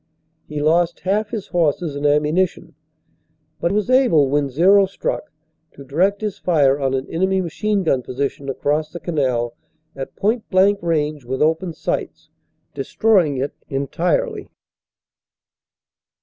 [0.47, 2.73] He lost half his horses and ammunition,
[3.59, 5.31] but was able when "zero" struck
[5.73, 9.53] to direct his fire on an enemy machine gun position across the canal
[9.95, 12.31] at point blank range with open sights,
[12.73, 14.49] destroying it entirely.